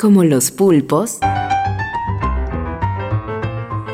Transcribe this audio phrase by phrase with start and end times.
[0.00, 1.18] Como los pulpos,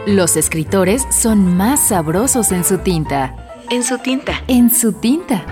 [0.06, 3.64] los escritores son más sabrosos en su tinta.
[3.70, 4.44] En su tinta.
[4.46, 5.46] En su tinta.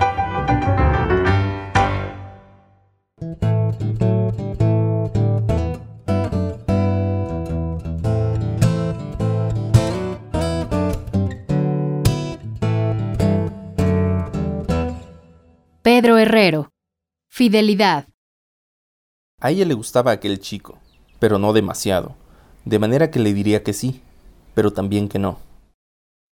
[15.81, 16.69] Pedro Herrero.
[17.27, 18.12] Fidelidad.
[19.43, 20.77] A ella le gustaba aquel chico,
[21.19, 22.15] pero no demasiado,
[22.63, 24.01] de manera que le diría que sí,
[24.53, 25.37] pero también que no.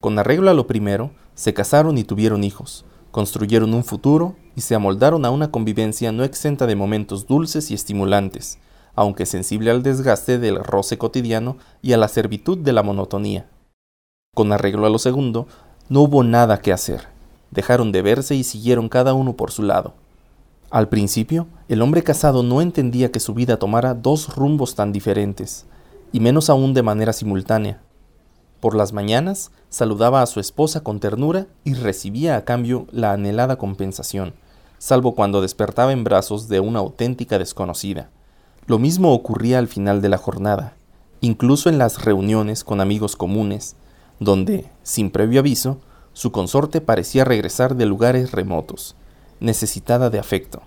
[0.00, 4.76] Con arreglo a lo primero, se casaron y tuvieron hijos, construyeron un futuro y se
[4.76, 8.60] amoldaron a una convivencia no exenta de momentos dulces y estimulantes,
[8.94, 13.50] aunque sensible al desgaste del roce cotidiano y a la servitud de la monotonía.
[14.36, 15.48] Con arreglo a lo segundo,
[15.88, 17.08] no hubo nada que hacer.
[17.50, 19.94] Dejaron de verse y siguieron cada uno por su lado.
[20.70, 25.66] Al principio, el hombre casado no entendía que su vida tomara dos rumbos tan diferentes,
[26.12, 27.80] y menos aún de manera simultánea.
[28.60, 33.56] Por las mañanas saludaba a su esposa con ternura y recibía a cambio la anhelada
[33.56, 34.34] compensación,
[34.78, 38.08] salvo cuando despertaba en brazos de una auténtica desconocida.
[38.66, 40.76] Lo mismo ocurría al final de la jornada,
[41.20, 43.74] incluso en las reuniones con amigos comunes,
[44.20, 45.80] donde, sin previo aviso,
[46.12, 48.94] su consorte parecía regresar de lugares remotos,
[49.40, 50.62] necesitada de afecto.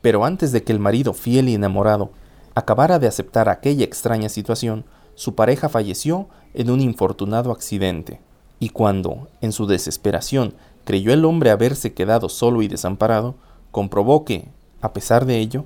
[0.00, 2.10] Pero antes de que el marido fiel y enamorado
[2.54, 4.84] acabara de aceptar aquella extraña situación,
[5.14, 8.20] su pareja falleció en un infortunado accidente,
[8.58, 13.34] y cuando, en su desesperación, creyó el hombre haberse quedado solo y desamparado,
[13.70, 14.48] comprobó que,
[14.80, 15.64] a pesar de ello,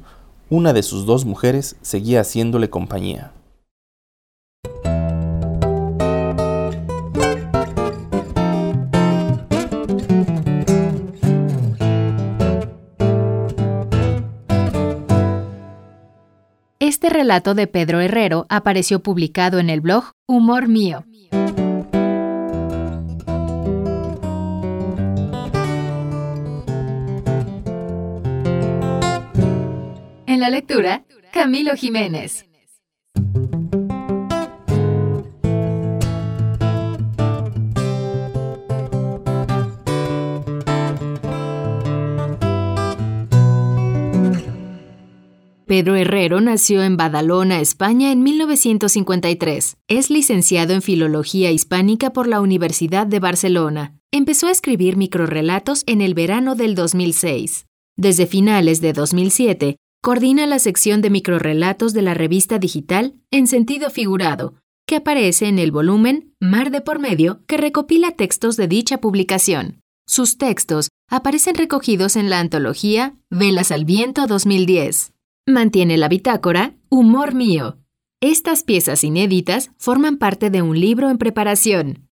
[0.49, 3.33] una de sus dos mujeres seguía haciéndole compañía.
[17.07, 21.05] Este relato de Pedro Herrero apareció publicado en el blog Humor Mío.
[30.27, 32.46] En la lectura, Camilo Jiménez.
[45.67, 49.79] Pedro Herrero nació en Badalona, España, en 1953.
[49.89, 53.97] Es licenciado en Filología Hispánica por la Universidad de Barcelona.
[54.13, 57.67] Empezó a escribir microrelatos en el verano del 2006.
[57.97, 63.91] Desde finales de 2007, coordina la sección de microrelatos de la revista digital En Sentido
[63.91, 64.55] Figurado,
[64.87, 69.81] que aparece en el volumen Mar de por medio que recopila textos de dicha publicación.
[70.07, 75.16] Sus textos aparecen recogidos en la antología Velas al Viento 2010.
[75.49, 77.79] Mantiene la bitácora Humor Mío.
[78.21, 82.09] Estas piezas inéditas forman parte de un libro en preparación.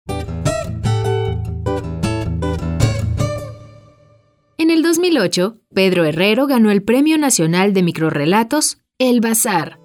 [4.58, 9.79] En el 2008, Pedro Herrero ganó el Premio Nacional de Microrrelatos El Bazar.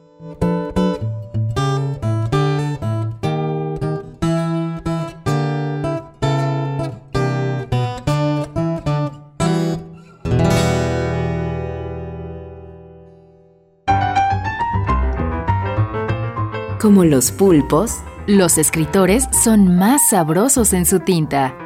[16.84, 21.56] Como los pulpos, los escritores son más sabrosos en su tinta.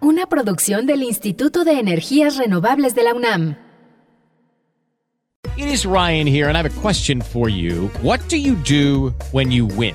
[0.00, 3.56] Una producción del Instituto de Energías Renovables de la UNAM.
[5.58, 7.90] It is Ryan here and I have a question for you.
[8.02, 9.94] What do you do when you win?